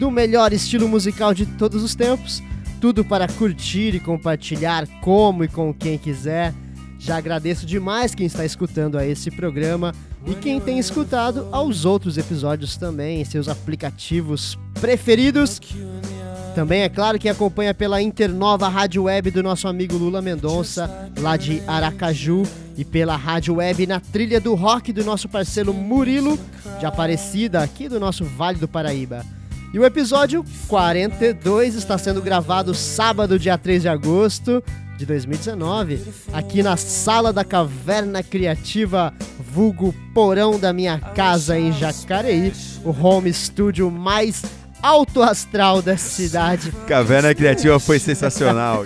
[0.00, 2.42] do melhor estilo musical de todos os tempos,
[2.80, 6.54] tudo para curtir e compartilhar como e com quem quiser.
[6.98, 9.94] Já agradeço demais quem está escutando a esse programa
[10.26, 15.60] e quem tem escutado aos outros episódios também em seus aplicativos preferidos.
[16.54, 21.36] Também é claro que acompanha pela Internova Rádio Web do nosso amigo Lula Mendonça, lá
[21.36, 26.38] de Aracaju, e pela Rádio Web na trilha do rock do nosso parceiro Murilo,
[26.78, 29.39] de Aparecida, aqui do nosso Vale do Paraíba.
[29.72, 34.62] E o episódio 42 está sendo gravado sábado, dia 3 de agosto
[34.98, 42.52] de 2019, aqui na Sala da Caverna Criativa, vulgo porão da minha casa em Jacareí,
[42.84, 44.42] o home studio mais
[44.82, 46.72] alto astral da cidade.
[46.88, 48.84] Caverna Criativa foi sensacional.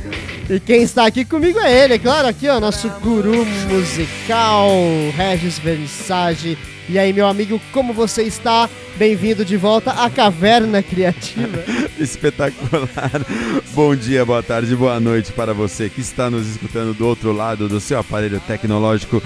[0.51, 4.69] e quem está aqui comigo é ele, é claro, aqui ó, nosso guru musical,
[5.17, 6.59] Regis Vernissage.
[6.87, 8.69] E aí, meu amigo, como você está?
[8.97, 11.65] Bem-vindo de volta à Caverna Criativa.
[11.99, 13.11] Espetacular.
[13.73, 17.69] Bom dia, boa tarde, boa noite para você que está nos escutando do outro lado
[17.69, 19.23] do seu aparelho tecnológico.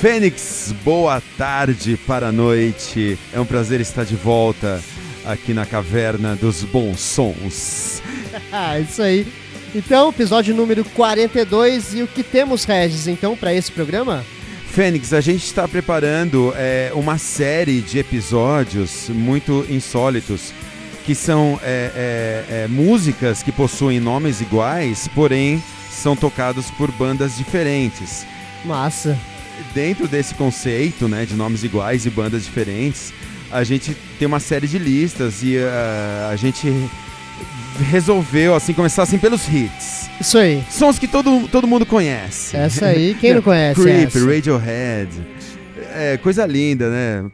[0.00, 3.16] Fênix, boa tarde para a noite.
[3.32, 4.82] É um prazer estar de volta
[5.24, 8.02] aqui na Caverna dos Bons Sons.
[8.52, 9.26] Ah, isso aí.
[9.74, 11.94] Então, episódio número 42.
[11.94, 14.24] E o que temos, Regis, então, para esse programa?
[14.72, 20.52] Fênix, a gente está preparando é, uma série de episódios muito insólitos
[21.04, 28.26] que são é, é, músicas que possuem nomes iguais, porém são tocados por bandas diferentes.
[28.64, 29.18] Massa.
[29.74, 33.12] Dentro desse conceito né, de nomes iguais e bandas diferentes,
[33.50, 36.70] a gente tem uma série de listas e uh, a gente
[37.90, 39.97] resolveu assim começar assim pelos hits.
[40.20, 40.64] Isso aí.
[40.70, 42.56] Sons que todo, todo mundo conhece.
[42.56, 43.80] Essa aí, quem não conhece?
[43.80, 45.08] Creep, Radiohead.
[45.94, 47.30] É, coisa linda, né?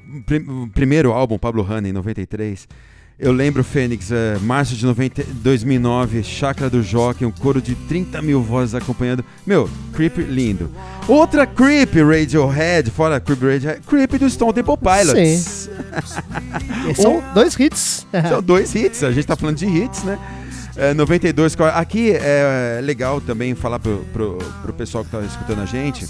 [0.73, 2.69] Primeiro álbum, Pablo Honey, em 93.
[3.17, 8.21] Eu lembro, Fênix, é, março de 90, 2009, Chácara do Jockey, um coro de 30
[8.21, 9.25] mil vozes acompanhando.
[9.47, 10.71] Meu, Creep lindo.
[11.07, 15.71] Outra Creep Radiohead, fora Creep Radiohead, Creep do Stone Temple Pilots.
[15.71, 16.95] Sim.
[17.01, 18.05] São dois hits.
[18.29, 20.19] São dois hits, a gente tá falando de hits, né?
[20.77, 25.67] É, 92, aqui é legal também falar pro, pro, pro pessoal que tá escutando a
[25.67, 26.09] gente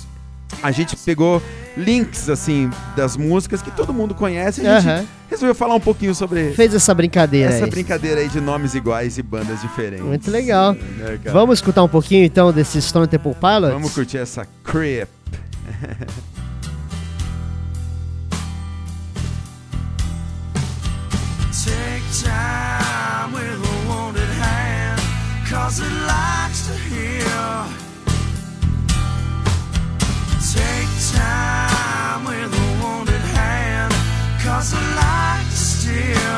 [0.63, 1.43] a gente pegou
[1.77, 4.67] links, assim, das músicas que todo mundo conhece.
[4.67, 5.07] A gente uhum.
[5.29, 6.53] resolveu falar um pouquinho sobre.
[6.53, 7.71] Fez essa brincadeira Essa aí.
[7.71, 10.05] brincadeira aí de nomes iguais e bandas diferentes.
[10.05, 10.77] Muito legal.
[11.01, 13.73] É, Vamos escutar um pouquinho então desse Stone Temple Pilots?
[13.73, 15.09] Vamos curtir essa Creep.
[21.65, 22.74] Take time
[25.55, 27.45] cause it likes to hear.
[30.53, 33.93] Take time with a wounded hand,
[34.43, 36.34] cause I like to steal.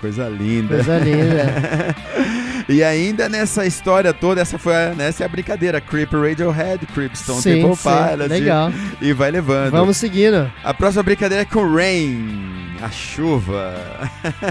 [0.00, 0.74] Coisa linda.
[0.76, 1.94] Coisa linda.
[2.68, 5.80] e ainda nessa história toda, essa foi a, essa é a brincadeira.
[5.80, 8.28] Creep Radiohead, Creep Stone Sim, Temple Pilots.
[8.28, 8.72] legal.
[9.00, 9.70] E, e vai levando.
[9.70, 10.50] Vamos seguindo.
[10.62, 13.74] A próxima brincadeira é com Rain, a chuva.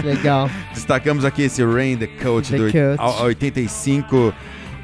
[0.04, 0.50] Legal.
[0.74, 2.96] Destacamos aqui esse Rain the Coach The do Coach.
[2.98, 4.32] a- 85,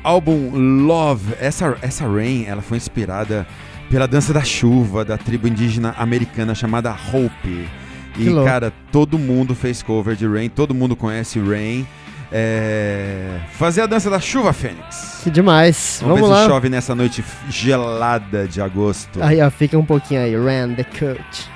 [0.03, 0.51] álbum
[0.87, 1.35] Love.
[1.41, 3.47] Essa, essa Rain, ela foi inspirada
[3.91, 7.69] pela dança da chuva da tribo indígena americana chamada Hopi.
[8.17, 8.49] E, louco.
[8.49, 11.87] cara, todo mundo fez cover de Rain, todo mundo conhece Rain.
[12.31, 15.21] é, fazer a dança da chuva, Fênix.
[15.23, 15.99] Que demais.
[16.01, 16.43] Vamos, Vamos ver lá.
[16.45, 19.23] se chove nessa noite gelada de agosto.
[19.23, 20.35] Aí, ó, fica um pouquinho aí.
[20.35, 21.51] Ran the coach.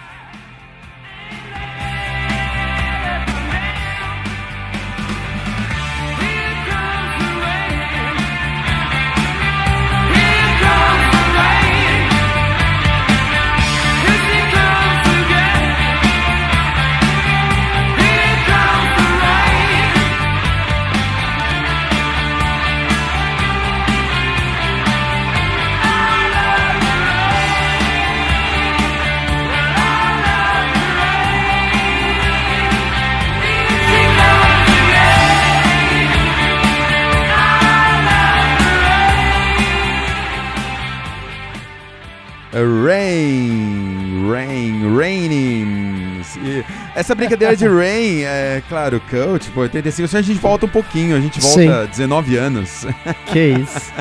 [47.06, 51.20] Essa brincadeira de rain, é claro, coach, pô, 85, a gente volta um pouquinho, a
[51.20, 51.90] gente volta Sim.
[51.90, 52.84] 19 anos.
[53.32, 53.92] Que isso.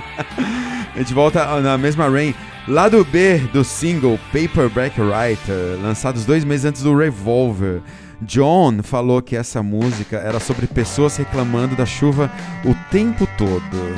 [0.96, 2.34] A gente volta na mesma rain.
[2.68, 7.82] Lado B do single Paperback Writer, lançados dois meses antes do Revolver.
[8.22, 12.32] John falou que essa música era sobre pessoas reclamando da chuva
[12.64, 13.96] o tempo todo.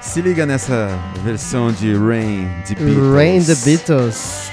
[0.00, 3.14] Se liga nessa versão de Rain de Beatles.
[3.14, 4.45] Rain the Beatles.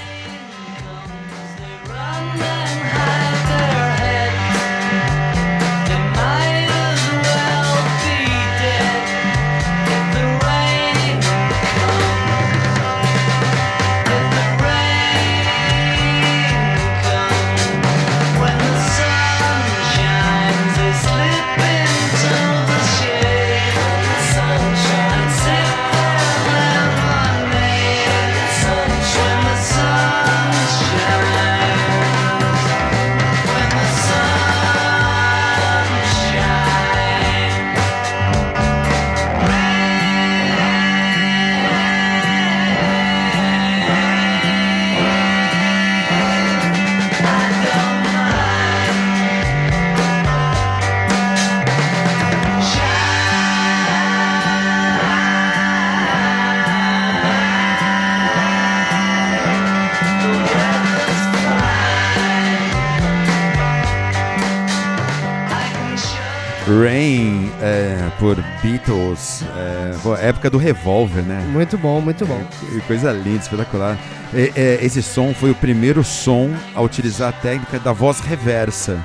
[68.64, 71.44] Beatles, é, pô, época do Revolver, né?
[71.52, 72.42] Muito bom, muito bom.
[72.60, 73.98] Que Coisa linda, espetacular.
[74.32, 79.04] E, é, esse som foi o primeiro som a utilizar a técnica da voz reversa.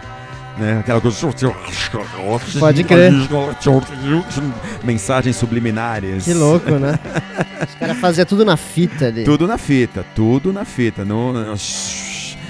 [0.57, 0.79] Né?
[0.79, 1.17] Aquela coisa.
[2.57, 3.11] Pode crer.
[4.81, 6.23] Mensagens subliminares.
[6.23, 6.97] Que louco, né?
[7.67, 9.25] Os caras faziam tudo na fita ali.
[9.25, 11.03] Tudo na fita, tudo na fita.
[11.03, 11.55] No, no-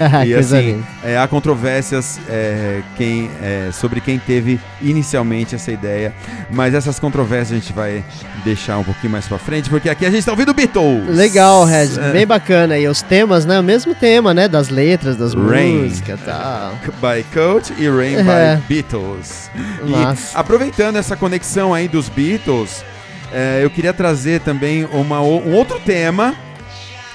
[0.26, 6.14] e assim, é, há controvérsias é, quem, é, sobre quem teve inicialmente essa ideia,
[6.50, 8.02] mas essas controvérsias a gente vai
[8.44, 11.08] deixar um pouquinho mais pra frente, porque aqui a gente tá ouvindo Beatles.
[11.14, 11.88] Legal, Red.
[11.98, 12.78] É, Bem bacana.
[12.78, 13.60] E os temas, né?
[13.60, 14.48] O mesmo tema, né?
[14.48, 15.82] Das letras, das Rain.
[15.82, 16.72] músicas e tal.
[17.00, 18.56] by Coach e Rain É.
[18.56, 19.50] by Beatles.
[19.84, 20.38] E Massa.
[20.38, 22.84] aproveitando essa conexão aí dos Beatles,
[23.32, 26.34] é, eu queria trazer também uma, um outro tema,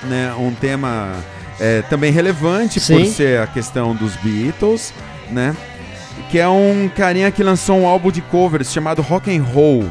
[0.04, 0.31] né?
[0.38, 1.14] Um tema
[1.60, 3.06] é, também relevante por Sim.
[3.06, 4.94] ser a questão dos Beatles,
[5.31, 5.56] né?
[6.30, 9.85] Que é um carinha que lançou um álbum de covers chamado Rock and Roll.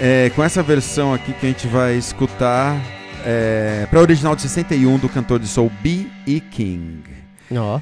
[0.00, 2.76] É, com essa versão aqui que a gente vai escutar
[3.24, 6.40] é, para original de 61 do cantor de soul B.E.
[6.40, 7.02] King.
[7.54, 7.80] Ó.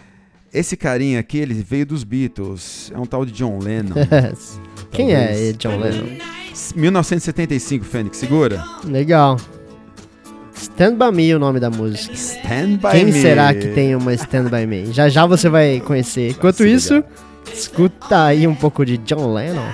[0.52, 2.90] Esse carinha aqui, ele veio dos Beatles.
[2.94, 3.94] É um tal de John Lennon.
[4.90, 5.52] Quem é.
[5.52, 6.18] John Lennon?
[6.74, 8.62] 1975, Fênix, segura.
[8.84, 9.38] Legal.
[10.60, 12.12] Stand By Me é o nome da música.
[12.12, 13.12] Stand By Quem Me.
[13.12, 14.92] será que tem uma Stand By Me?
[14.92, 16.32] Já já você vai conhecer.
[16.32, 17.02] Enquanto isso,
[17.52, 19.66] escuta aí um pouco de John Lennon.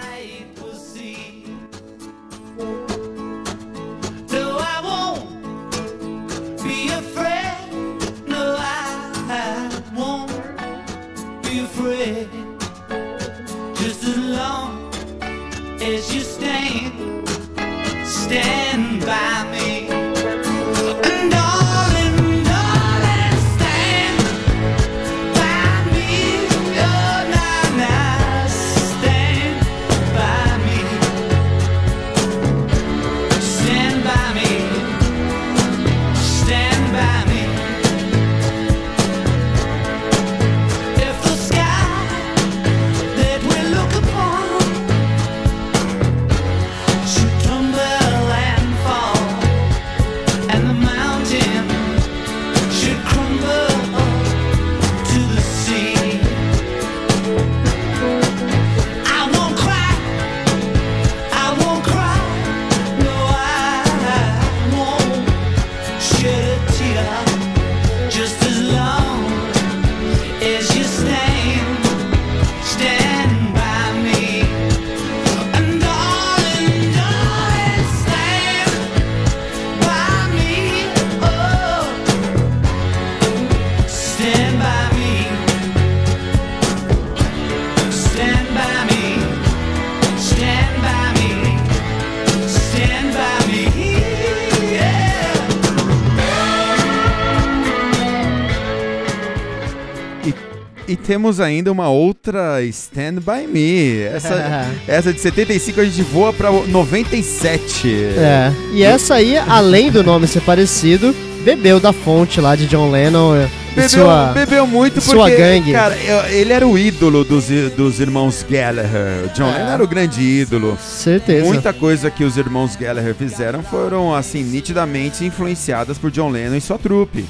[101.16, 104.02] Temos ainda uma outra Stand By Me.
[104.02, 107.88] Essa, essa de 75 a gente voa pra 97.
[108.18, 108.52] É.
[108.75, 113.35] E essa aí, além do nome ser parecido, bebeu da fonte lá de John Lennon.
[113.35, 114.26] e Bebeu, sua...
[114.35, 115.73] bebeu muito porque, sua gangue.
[115.73, 115.96] cara,
[116.30, 119.30] ele era o ídolo dos, dos irmãos Gallagher.
[119.35, 119.52] John É.
[119.58, 120.76] Lennon era o grande ídolo.
[120.78, 121.46] Certeza.
[121.46, 126.61] Muita coisa que os irmãos Gallagher fizeram foram, assim, nitidamente influenciadas por John Lennon e
[126.61, 127.25] sua trupe.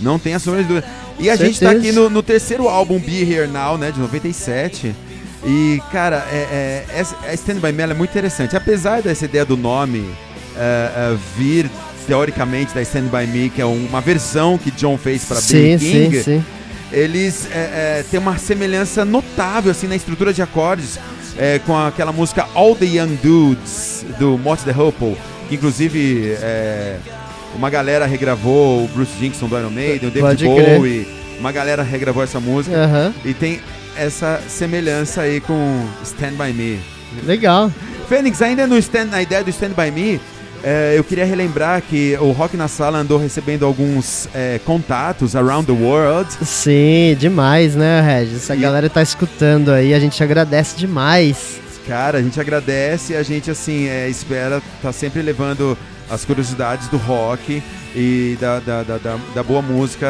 [0.00, 0.86] Não tem a sombra de dúvida.
[1.18, 1.88] E a gente tá Certeza.
[1.88, 4.94] aqui no, no terceiro álbum, Be Here Now, né, de 97.
[5.44, 8.56] E, cara, é, é, a Stand By Me é muito interessante.
[8.56, 10.04] Apesar dessa ideia do nome
[10.56, 11.70] é, é, vir,
[12.06, 16.16] teoricamente, da Stand By Me, que é uma versão que John fez para Billy King,
[16.16, 16.44] sim, sim.
[16.92, 20.98] eles é, é, têm uma semelhança notável assim na estrutura de acordes
[21.38, 25.16] é, com aquela música All the Young Dudes do Mott the Hoople,
[25.48, 26.96] que inclusive é,
[27.56, 30.44] uma galera regravou o Bruce Dickinson do Iron Maiden, o David.
[30.44, 31.06] Bowie,
[31.38, 32.76] uma galera regravou essa música
[33.24, 33.60] e tem
[33.96, 36.80] essa semelhança aí com Stand By Me.
[37.24, 37.72] Legal.
[38.08, 40.20] Fênix, ainda no stand, na ideia do Stand By Me,
[40.62, 45.66] é, eu queria relembrar que o Rock na Sala andou recebendo alguns é, contatos around
[45.66, 48.50] the world Sim, demais, né, Regis?
[48.50, 51.60] A E- galera tá escutando aí, a gente agradece demais.
[51.86, 55.76] Cara, a gente agradece e a gente, assim, é, espera tá sempre levando
[56.10, 57.62] as curiosidades do rock
[57.94, 60.06] e da, da, da, da- da boa música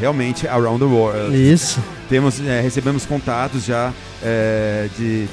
[0.00, 1.34] realmente around the world.
[1.52, 1.80] Isso.
[2.08, 5.28] Temos, é, recebemos contatos já é, de, de-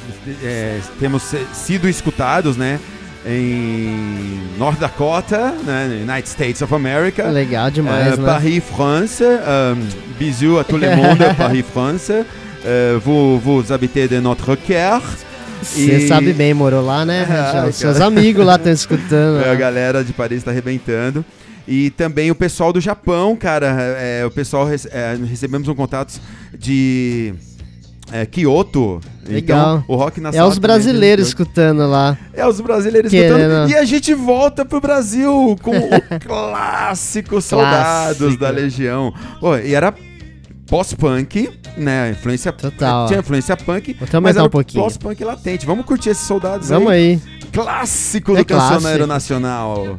[0.45, 2.79] é, temos sido escutados, né?
[3.25, 8.25] Em North Dakota, né, United States of America, Legal demais, Euh, né?
[8.25, 9.21] Paris, France.
[9.21, 9.75] Euh,
[10.17, 12.11] bisous à tout le monde, Paris, France.
[12.65, 15.01] Euh, vous, vous habitez de notre cœur.
[15.61, 17.65] Você e- sabe bem, morou lá, né, Ah?
[17.67, 19.41] Os Seus amigos lá estão escutando.
[19.41, 19.55] É, a né?
[19.55, 21.23] galera de Paris está arrebentando.
[21.67, 23.67] E também o pessoal do Japão, cara.
[23.99, 26.19] é, o pessoal é, recebemos um contato
[26.57, 27.33] de
[28.11, 28.99] é, Kyoto.
[29.27, 29.77] Legal.
[29.77, 31.43] Então, o rock na É os também brasileiros Kyoto.
[31.51, 32.17] escutando lá.
[32.33, 33.37] É os brasileiros Querendo.
[33.37, 33.69] escutando.
[33.69, 35.89] E a gente volta pro Brasil com o
[36.27, 39.13] clássico Soldados da Legião.
[39.39, 39.93] Pô, e era
[40.71, 42.11] pós-punk, né?
[42.11, 42.51] Influência.
[42.53, 43.05] Total.
[43.07, 43.95] Tinha influência punk.
[44.21, 44.83] Mas era um pouquinho.
[44.83, 45.65] Pós-punk latente.
[45.65, 47.19] Vamos curtir esses soldados Vamos aí.
[47.51, 49.07] Clássico É do Cancioneiro clássico.
[49.07, 49.97] Nacional.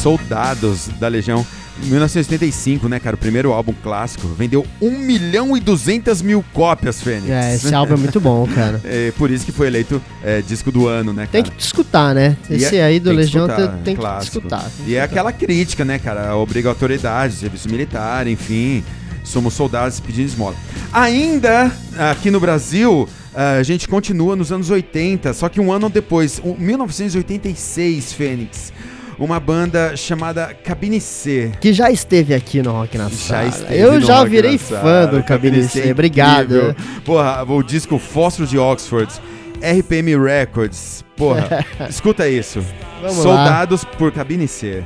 [0.00, 1.44] Soldados da Legião.
[1.82, 3.16] 1985, né, cara?
[3.16, 4.26] O primeiro álbum clássico.
[4.28, 7.30] Vendeu 1 milhão e 200 mil cópias, Fênix.
[7.30, 8.80] É, esse álbum é muito bom, cara.
[8.90, 11.54] É, por isso que foi eleito é, disco do ano, né, Tem cara?
[11.54, 12.36] que escutar, né?
[12.50, 14.62] Esse é- aí do tem Legião escutar, tem, tem que escutar.
[14.78, 16.28] tem E é aquela crítica, né, cara?
[16.30, 18.82] A obrigatoriedade, serviço militar, enfim.
[19.24, 20.56] Somos soldados pedindo esmola.
[20.92, 21.70] Ainda
[22.10, 26.54] aqui no Brasil, a gente continua nos anos 80, só que um ano depois, um-
[26.58, 28.72] 1986, Fênix.
[29.20, 31.52] Uma banda chamada Cabine C.
[31.60, 33.48] Que já esteve aqui no Rock na Já Sala.
[33.48, 35.92] esteve Eu já Rock virei fã do Cabine C é C.
[35.92, 36.56] Obrigado.
[36.56, 36.74] incrível.
[37.04, 39.12] Porra, o disco Fósforo de Oxford,
[39.60, 41.04] RPM Records.
[41.18, 42.64] Porra, escuta isso.
[43.02, 43.22] Vamos lá.
[43.22, 44.82] Soldados por Cabine C.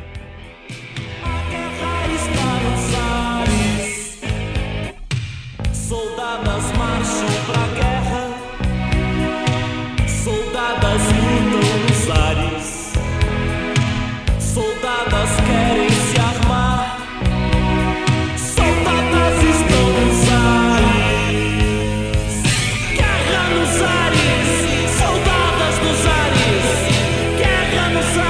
[27.95, 28.24] soldadas nos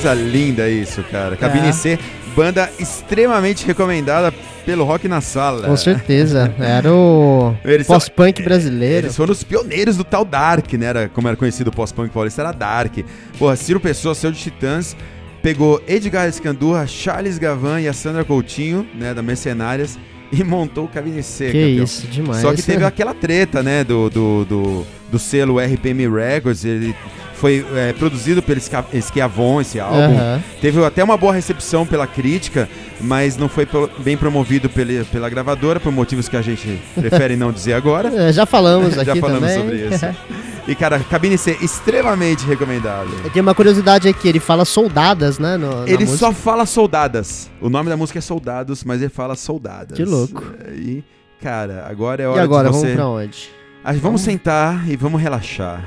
[0.00, 1.36] Coisa linda isso, cara.
[1.36, 1.72] Cabine É.
[1.72, 1.98] C,
[2.34, 4.32] banda extremamente recomendada
[4.64, 5.66] pelo Rock na Sala.
[5.68, 6.54] Com certeza.
[6.58, 7.54] Era o
[7.86, 9.06] pós-punk brasileiro.
[9.08, 10.86] Eles foram os pioneiros do tal Dark, né?
[10.86, 12.94] Era, como era conhecido o pós-punk paulista, era Dark.
[13.38, 14.96] Porra, Ciro Pessoa, seu de Titãs,
[15.42, 19.98] pegou Edgar Escandurra, Charles Gavan e a Sandra Coutinho, né, da Mercenárias,
[20.32, 21.84] e montou o Cabine C, Que campeão.
[21.84, 22.40] isso, demais.
[22.40, 26.94] Só que teve aquela treta, né, do, do, do, do selo RPM Records, ele
[27.40, 28.60] foi é, produzido pelo
[28.92, 30.16] Esquiavon, esse álbum.
[30.16, 30.42] Aham.
[30.60, 32.68] Teve até uma boa recepção pela crítica,
[33.00, 33.66] mas não foi
[34.00, 38.10] bem promovido pele- pela gravadora, por motivos que a gente prefere não dizer agora.
[38.20, 39.56] É, Já falamos aqui Já falamos também.
[39.56, 40.06] sobre isso.
[40.68, 43.08] E, cara, Cabine C, extremamente recomendado.
[43.32, 45.56] Tem uma curiosidade aqui, ele fala soldadas, né?
[45.56, 46.18] no- Ele música.
[46.18, 47.50] só fala soldadas.
[47.60, 49.96] O nome da música é Soldados, mas ele fala soldadas.
[49.96, 50.44] Que louco.
[50.72, 51.02] E,
[51.42, 52.82] cara, agora é E hora agora, de você...
[52.94, 53.50] vamos pra onde?
[53.82, 55.82] Ah, vamos sentar e vamos relaxar.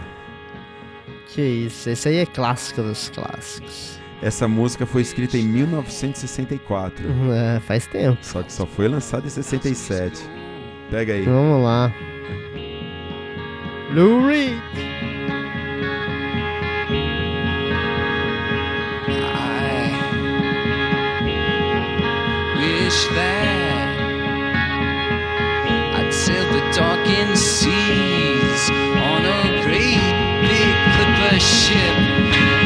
[1.34, 4.00] Que isso, esse aí é clássico dos clássicos.
[4.22, 7.04] Essa música foi escrita em 1964.
[7.34, 8.20] É, faz tempo.
[8.22, 10.22] Só que só foi lançada em 67.
[10.92, 11.24] Pega aí.
[11.24, 11.92] Vamos lá.
[13.94, 14.54] Lou Reed.
[19.10, 19.90] I
[22.60, 24.00] wish that
[26.00, 28.33] I'd sail the darkened seas
[31.34, 31.96] clipper ship,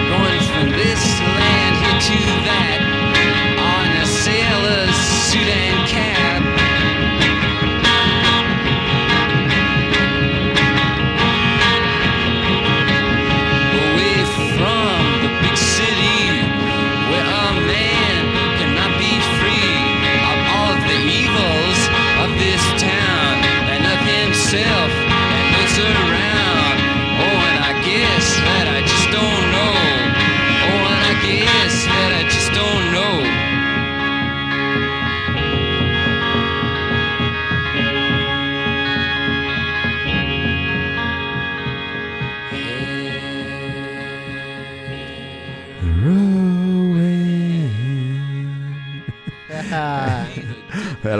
[0.09, 2.79] going from this land here to that
[3.59, 6.26] on a sailor's suit and cap.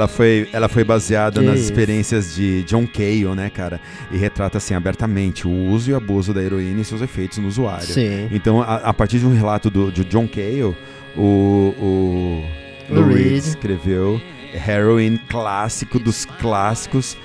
[0.08, 1.66] Ela foi, ela foi baseada Que nas isso.
[1.66, 3.80] experiências de John Cale, né, cara?
[4.10, 7.86] E retrata, assim, abertamente o uso e abuso da heroína e seus efeitos no usuário.
[7.88, 8.30] Sim.
[8.32, 12.44] Então, a, a partir de um relato do, de John Cale, o, o
[12.90, 14.22] Lou Reed escreveu
[14.54, 17.18] Heroin clássico dos clássicos.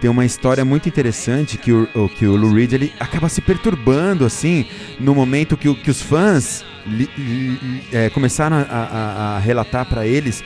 [0.00, 3.40] Tem uma história muito interessante que o, o- que o Lou Reed ele acaba se
[3.40, 4.66] perturbando assim
[5.00, 9.84] no momento que, o- que os fãs li- li- é, começaram a, a- a relatar
[9.86, 10.42] pra eles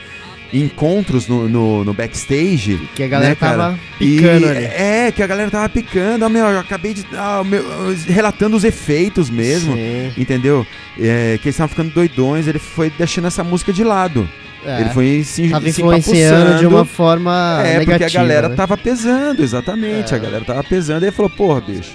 [0.61, 4.65] encontros no, no- no backstage Que a galera né, tava picando E- ali.
[4.65, 6.25] É, que a galera tava picando.
[6.25, 7.05] Ah, meu, eu acabei de.
[7.13, 7.63] ah, meu,
[8.07, 9.73] relatando os efeitos mesmo.
[9.75, 10.11] Sim.
[10.17, 10.65] Entendeu?
[10.99, 14.27] É, que eles estavam ficando doidões, ele foi deixando essa música de lado.
[14.65, 14.81] É.
[14.81, 17.85] Ele foi se, Tava se influenciando de uma forma É, negativa.
[17.99, 18.55] porque a galera né?
[18.55, 20.11] tava pesando, exatamente.
[20.13, 20.17] É.
[20.17, 21.91] A galera tava pesando e ele falou, porra, bicho.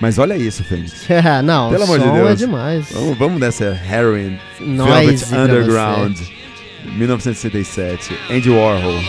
[0.00, 1.06] Mas olha isso, Fênix.
[1.44, 2.38] Não, Pelo amor de é Deus.
[2.38, 2.86] demais.
[2.92, 6.16] Vamos, vamos nessa Heroin Noise Velvet Underground
[6.84, 8.16] 1967.
[8.30, 9.00] Andy Warhol.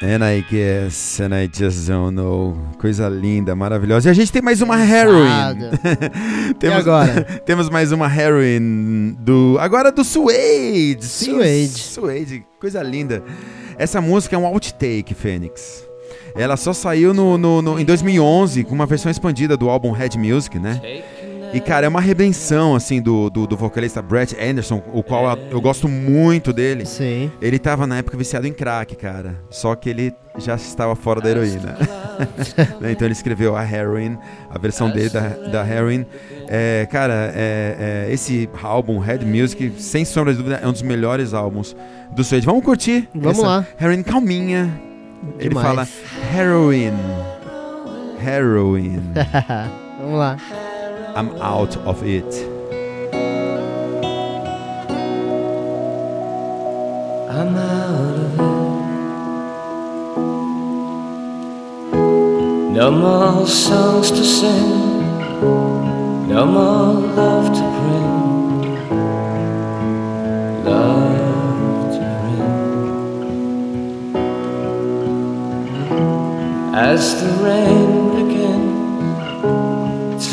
[0.00, 2.56] And I guess, and I just don't know.
[2.78, 4.08] Coisa linda, maravilhosa.
[4.08, 5.26] E a gente tem mais uma heroin.
[6.62, 7.24] E agora?
[7.44, 9.56] temos mais uma heroin do.
[9.58, 11.04] Agora do Suede.
[11.04, 11.68] Sim, Suede.
[11.78, 13.24] Suede, coisa linda.
[13.76, 15.84] Essa música é um outtake, Fênix.
[16.36, 20.10] Ela só saiu no, no- no- em 2011 com uma versão expandida do álbum Red
[20.16, 20.80] Music, né?
[21.52, 25.44] E, cara, é uma redenção, assim, do, do, do vocalista Brett Anderson, o qual eu,
[25.52, 26.84] eu gosto muito dele.
[26.84, 27.30] Sim.
[27.40, 29.36] Ele tava na época viciado em crack, cara.
[29.50, 31.76] Só que ele já estava fora da heroína.
[32.80, 34.18] Né, então ele escreveu a Heroin,
[34.50, 36.04] a versão dele da, da Heroin.
[36.48, 40.82] É, cara, é, é, esse álbum, Head Music, sem sombra de dúvida, é um dos
[40.82, 41.76] melhores álbuns
[42.10, 42.44] do Suede.
[42.44, 43.08] Vamos curtir?
[43.14, 43.64] Vamos lá.
[43.80, 44.68] Heroin calminha.
[45.38, 45.66] Ele Demais.
[45.66, 45.88] fala
[46.36, 46.92] Heroin.
[48.20, 49.00] Heroin.
[50.00, 50.36] Vamos lá.
[51.18, 52.32] I'm out of it.
[57.28, 58.44] I'm out of it.
[62.72, 65.08] No more songs to sing,
[66.28, 68.12] no more love to bring,
[70.64, 72.52] love to bring.
[76.76, 77.97] As the rain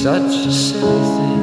[0.05, 1.34] such a silly thing.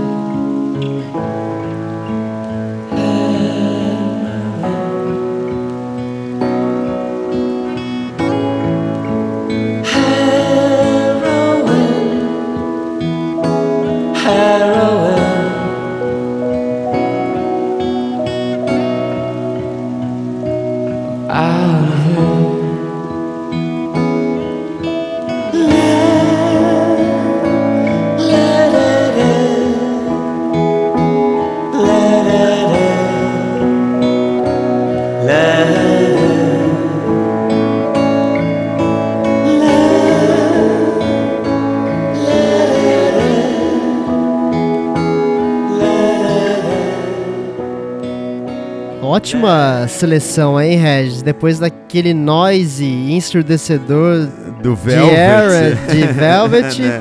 [49.33, 51.23] Ótima seleção, hein, Regis?
[51.23, 54.27] Depois daquele noise ensurdecedor
[54.62, 57.01] Do de Era, de Velvet, Né?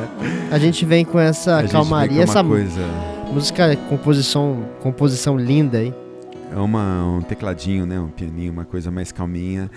[0.50, 2.82] a gente vem com essa A calmaria, uma essa coisa.
[3.34, 5.94] música, composição, composição linda, hein?
[6.56, 8.00] É uma, um tecladinho, né?
[8.00, 9.70] Um pianinho, uma coisa mais calminha.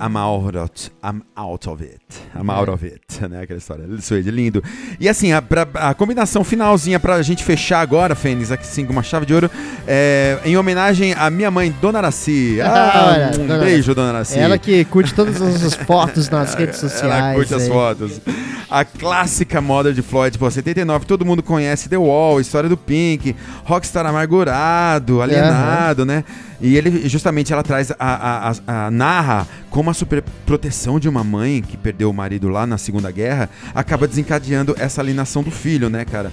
[0.00, 0.70] I'm out of,
[1.02, 2.00] I'm out of it.
[2.34, 3.42] I'm out of it, né?
[3.42, 3.84] Aquela história.
[4.00, 4.62] Suede, lindo.
[4.98, 8.92] E assim, a, pra- a combinação finalzinha pra gente fechar agora, Fênix, aqui sim, com
[8.92, 9.50] uma chave de ouro,
[9.86, 12.58] é em homenagem à minha mãe, Dona Araci.
[12.60, 14.38] Ah, Olha, um Dona beijo, Dona Araci.
[14.38, 17.04] Ela que curte todas as fotos nas redes sociais.
[17.14, 17.68] Ela curte as aí.
[17.68, 18.20] fotos.
[18.76, 23.36] A clássica moda de Floyd, pô, 79, todo mundo conhece The Wall, história do Pink,
[23.64, 26.24] Rockstar amargurado, alienado, né?
[26.60, 31.22] E ele, justamente, ela traz, a, a- a- a- narra como a superproteção de uma
[31.22, 35.88] mãe que perdeu o marido lá na Segunda Guerra acaba desencadeando essa alienação do filho,
[35.88, 36.32] né, cara?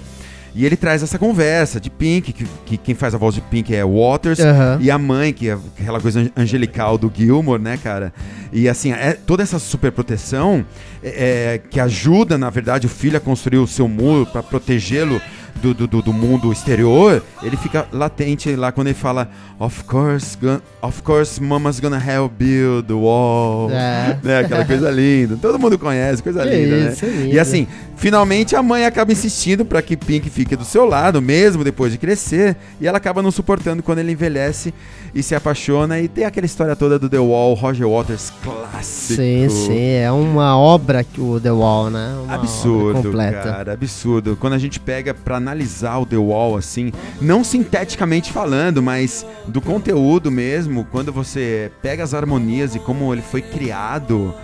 [0.54, 3.74] E ele traz essa conversa de Pink, que, que quem faz a voz de Pink
[3.74, 4.38] é Waters,
[4.80, 8.12] e a mãe, que é aquela coisa angelical do Gilmore, né, cara?
[8.52, 10.64] E assim, é toda essa superproteção
[11.02, 15.20] é, é, que ajuda, na verdade, o filho a construir o seu muro para protegê-lo
[15.62, 20.36] do, do, do- do mundo exterior, ele fica latente lá quando ele fala Of course,
[20.82, 23.70] of course, mama's gonna help build the wall.
[23.70, 24.18] É.
[24.22, 25.36] Né, aquela coisa linda.
[25.40, 27.12] Todo mundo conhece, coisa Que linda, isso, né?
[27.12, 27.34] lindo.
[27.34, 31.62] E assim, finalmente a mãe acaba insistindo para que Pink fique do seu lado, mesmo
[31.64, 34.74] depois de crescer, e ela acaba não suportando quando ele envelhece
[35.14, 36.00] e se apaixona.
[36.00, 39.14] E tem aquela história toda do The Wall, Roger Waters clássico.
[39.22, 42.14] Sim, sim, é uma obra que o The Wall, né?
[42.24, 43.42] Uma Absurdo, completa.
[43.42, 44.36] cara, absurdo.
[44.40, 45.51] Quando a gente pega pra analisar
[46.00, 52.14] o The Wall, assim, não sinteticamente falando, mas do conteúdo mesmo, quando você pega as
[52.14, 54.34] harmonias e como ele foi criado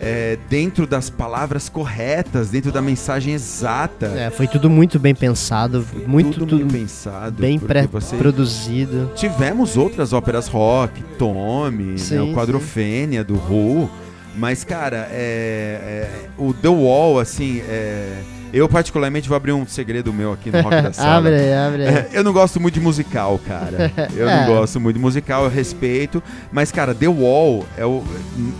[0.00, 4.06] é, dentro das palavras corretas, dentro da mensagem exata.
[4.06, 7.40] É, foi tudo muito bem pensado, muito tudo, tudo muito pensado.
[7.40, 9.10] bem pré-produzido.
[9.14, 13.90] Tivemos outras óperas rock, Tommy, né, Sim, o Quadrofênia do Who,
[14.36, 20.12] mas cara, é, é, o The Wall, assim, é, eu particularmente vou abrir um segredo
[20.12, 21.16] meu aqui no Rock da Sala.
[21.28, 21.94] abre abre aí.
[21.94, 23.92] É, eu não gosto muito de musical, cara.
[24.14, 24.46] Eu É.
[24.46, 26.22] não gosto muito de musical, eu respeito.
[26.52, 28.02] Mas, cara, The Wall, é o,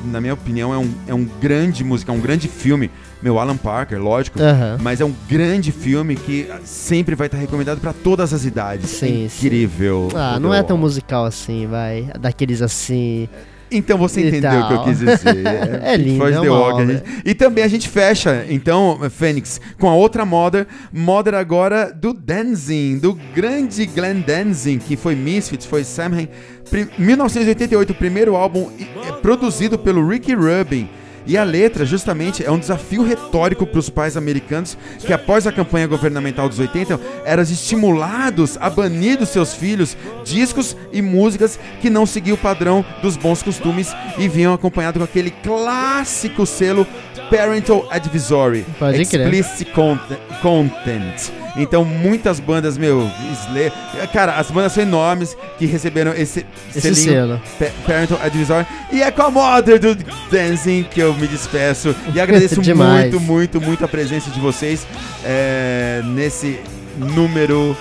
[0.05, 2.91] na minha opinião, é um, é um grande musical, um grande filme.
[3.23, 4.41] Meu, Alan Parker, lógico.
[4.43, 4.79] Aham.
[4.81, 8.89] Mas é um grande filme que sempre vai estar recomendado pra todas as idades.
[8.89, 9.47] Sim, é sim.
[9.47, 10.09] incrível.
[10.15, 12.09] Ah, o não é tão musical assim, vai.
[12.19, 13.29] Daqueles assim.
[13.71, 15.21] Então você entendeu o que eu quis dizer.
[15.83, 16.47] É lindo, Floyd é The
[16.93, 20.67] gente- E também a gente fecha, então, Fênix, com a outra Mother.
[20.93, 26.29] Mother agora do Danzig, do grande Glenn Danzig, que foi Misfits, foi Samhain.
[26.69, 28.71] Pri- 1988, o primeiro álbum
[29.09, 30.89] é produzido pelo Ricky Rubin.
[31.27, 35.53] E a letra, justamente, é um desafio retórico para os pais americanos que, após a
[35.53, 41.91] campanha governamental dos 80, eram estimulados a banir dos seus filhos discos e músicas que
[41.91, 46.87] não seguiam o padrão dos bons costumes e vinham acompanhado com aquele clássico selo
[47.31, 49.01] Parental Advisory, Pode.
[49.01, 51.31] Explicit conte- Content.
[51.61, 53.11] Então, muitas bandas, meu,
[53.47, 53.73] Slayer.
[54.13, 57.41] Cara, as bandas são enormes que receberam esse, Esse selinho selo.
[57.59, 58.67] Pa- Parental Advisory.
[58.93, 59.95] E é com a Mother do
[60.31, 61.95] Dancing que eu me despeço.
[62.15, 64.87] E agradeço muito, muito, muito a presença de vocês
[65.25, 66.59] é, nesse
[66.97, 67.77] número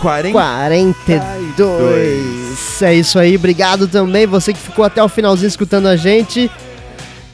[0.00, 0.32] 40.
[0.32, 2.82] 42.
[2.82, 6.50] É isso aí, obrigado também você que ficou até o finalzinho escutando a gente.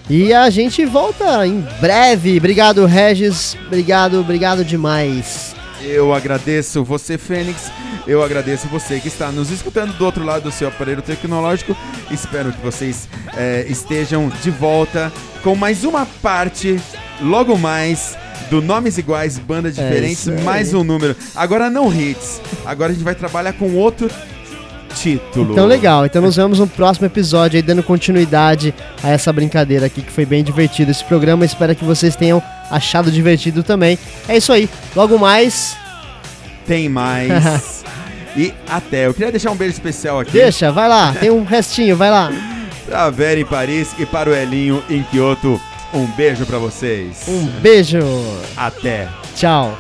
[0.09, 2.37] E a gente volta em breve.
[2.37, 3.57] Obrigado, Regis.
[3.67, 5.54] Obrigado, obrigado demais.
[5.85, 7.71] Eu agradeço você, Fênix.
[8.07, 11.77] Eu agradeço você que está nos escutando do outro lado do seu aparelho tecnológico.
[12.11, 16.81] Espero que vocês é, estejam de volta com mais uma parte,
[17.21, 18.17] logo mais,
[18.51, 20.43] do Nomes Iguais, Bandas Diferentes, É isso aí.
[20.43, 21.15] mais um número.
[21.35, 22.41] Agora não hits.
[22.65, 24.11] Agora a gente vai trabalhar com outro
[24.95, 25.53] título.
[25.53, 30.01] Então legal, então nos vemos no próximo episódio aí dando continuidade a essa brincadeira aqui
[30.03, 31.45] que foi bem divertido esse programa.
[31.45, 33.99] Espero que vocês tenham achado divertido também.
[34.29, 34.69] É isso aí.
[34.97, 35.77] Logo mais,
[36.67, 37.85] Tem mais.
[38.37, 39.07] e até.
[39.07, 40.33] Eu queria deixar um beijo especial aqui.
[40.33, 42.33] deixa, vai lá, tem um restinho, vai lá.
[42.87, 45.61] Pra Vera em Paris e para o Elinho em Kyoto.
[45.93, 47.25] Um beijo pra vocês.
[47.29, 47.99] Um beijo.
[48.57, 49.09] Até.
[49.37, 49.79] Tchau.